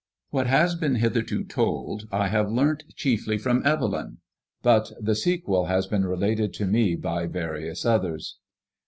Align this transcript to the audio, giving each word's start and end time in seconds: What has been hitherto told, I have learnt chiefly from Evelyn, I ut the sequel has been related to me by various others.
What 0.31 0.47
has 0.47 0.73
been 0.73 0.95
hitherto 0.95 1.43
told, 1.43 2.07
I 2.11 2.29
have 2.29 2.49
learnt 2.49 2.85
chiefly 2.95 3.37
from 3.37 3.63
Evelyn, 3.63 4.17
I 4.63 4.67
ut 4.69 4.91
the 4.99 5.13
sequel 5.13 5.65
has 5.65 5.85
been 5.85 6.07
related 6.07 6.55
to 6.55 6.65
me 6.65 6.95
by 6.95 7.27
various 7.27 7.85
others. 7.85 8.39